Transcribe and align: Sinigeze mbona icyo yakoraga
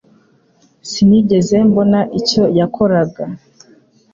Sinigeze 0.89 1.55
mbona 1.69 1.99
icyo 2.19 2.43
yakoraga 2.59 3.23